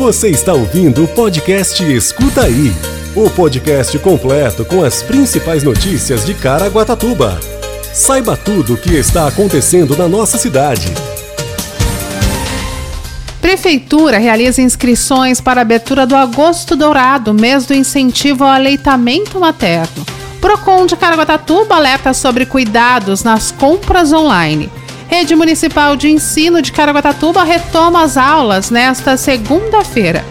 [0.00, 2.72] Você está ouvindo o podcast Escuta Aí
[3.14, 7.38] o podcast completo com as principais notícias de Caraguatatuba.
[7.92, 10.86] Saiba tudo o que está acontecendo na nossa cidade.
[13.42, 20.06] Prefeitura realiza inscrições para a abertura do Agosto Dourado, mês do incentivo ao aleitamento materno.
[20.40, 24.70] Procon de Caraguatatuba alerta sobre cuidados nas compras online.
[25.10, 30.24] Rede Municipal de Ensino de Caraguatatuba retoma as aulas nesta segunda-feira.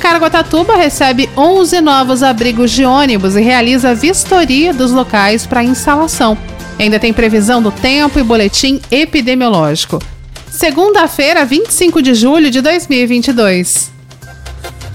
[0.00, 6.36] Caraguatatuba recebe 11 novos abrigos de ônibus e realiza vistoria dos locais para instalação.
[6.80, 10.02] Ainda tem previsão do tempo e boletim epidemiológico.
[10.50, 13.92] Segunda-feira, 25 de julho de 2022.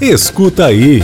[0.02, 1.02] Escuta aí.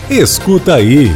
[0.10, 1.12] Escuta aí.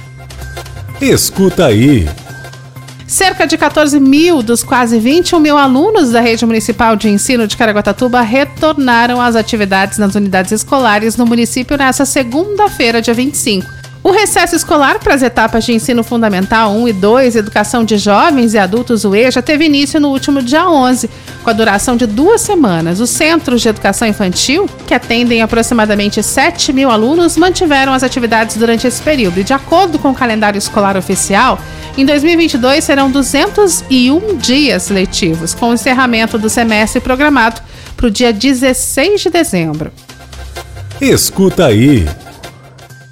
[1.01, 2.09] Escuta aí.
[3.07, 7.57] Cerca de 14 mil dos quase 21 mil alunos da rede municipal de ensino de
[7.57, 13.78] Caraguatatuba retornaram às atividades nas unidades escolares no município nesta segunda-feira, dia 25.
[14.09, 18.55] O recesso escolar para as etapas de ensino fundamental 1 e 2, educação de jovens
[18.55, 21.07] e adultos UEJA, teve início no último dia 11,
[21.43, 22.99] com a duração de duas semanas.
[22.99, 28.87] Os centros de educação infantil, que atendem aproximadamente 7 mil alunos, mantiveram as atividades durante
[28.87, 29.41] esse período.
[29.41, 31.59] E, de acordo com o calendário escolar oficial,
[31.95, 37.61] em 2022 serão 201 dias letivos, com o encerramento do semestre programado
[37.95, 39.91] para o dia 16 de dezembro.
[40.99, 42.07] Escuta aí.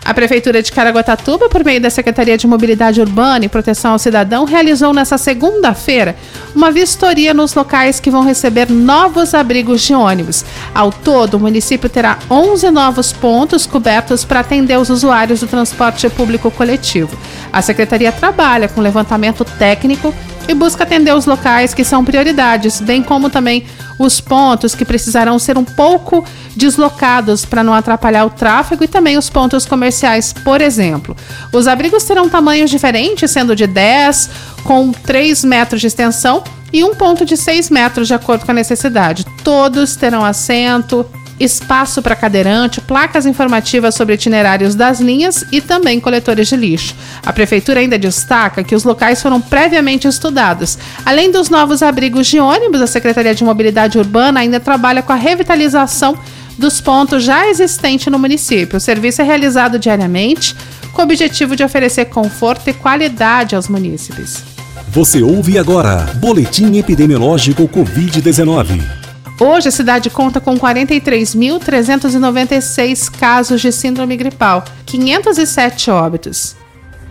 [0.08, 4.46] A Prefeitura de Caraguatatuba, por meio da Secretaria de Mobilidade Urbana e Proteção ao Cidadão,
[4.46, 6.16] realizou nesta segunda-feira
[6.56, 10.46] uma vistoria nos locais que vão receber novos abrigos de ônibus.
[10.74, 16.10] Ao todo, o município terá 11 novos pontos cobertos para atender os usuários do transporte
[16.10, 17.18] público coletivo.
[17.52, 20.14] A Secretaria trabalha com levantamento técnico
[20.48, 23.66] e busca atender os locais que são prioridades, bem como também
[24.00, 26.24] os pontos que precisarão ser um pouco
[26.56, 31.16] deslocados para não atrapalhar o tráfego e também os pontos comerciais, por exemplo.
[31.52, 34.30] Os abrigos terão tamanhos diferentes, sendo de 10
[34.64, 38.54] com 3 metros de extensão e um ponto de 6 metros, de acordo com a
[38.54, 39.26] necessidade.
[39.44, 41.06] Todos terão assento,
[41.40, 46.96] espaço para cadeirante, placas informativas sobre itinerários das linhas e também coletores de lixo.
[47.26, 50.78] A prefeitura ainda destaca que os locais foram previamente estudados.
[51.06, 55.16] Além dos novos abrigos de ônibus, a Secretaria de Mobilidade Urbana ainda trabalha com a
[55.16, 56.18] revitalização
[56.58, 58.78] dos pontos já existentes no município.
[58.78, 60.56] O serviço é realizado diariamente
[60.92, 64.44] com o objetivo de oferecer conforto e qualidade aos munícipes.
[64.90, 68.97] Você ouve agora Boletim Epidemiológico Covid-19.
[69.40, 76.56] Hoje a cidade conta com 43.396 casos de síndrome gripal, 507 óbitos.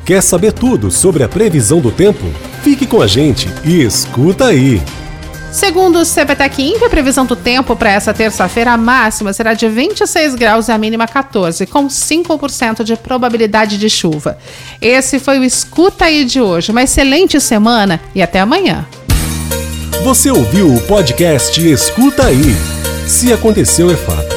[0.04, 2.24] Quer saber tudo sobre a previsão do tempo?
[2.62, 4.82] Fique com a gente e escuta aí.
[5.52, 9.68] Segundo o CPTEC Imp, a previsão do tempo para essa terça-feira, a máxima será de
[9.68, 14.36] 26 graus e a mínima 14, com 5% de probabilidade de chuva.
[14.82, 16.72] Esse foi o Escuta aí de hoje.
[16.72, 18.84] Uma excelente semana e até amanhã.
[20.06, 22.54] Você ouviu o podcast Escuta Aí.
[23.08, 24.36] Se aconteceu é fato.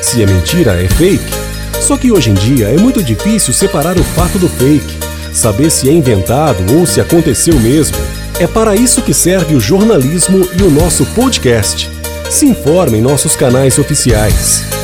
[0.00, 1.30] Se é mentira é fake.
[1.78, 4.98] Só que hoje em dia é muito difícil separar o fato do fake,
[5.30, 7.98] saber se é inventado ou se aconteceu mesmo.
[8.40, 11.90] É para isso que serve o jornalismo e o nosso podcast.
[12.30, 14.79] Se informe em nossos canais oficiais.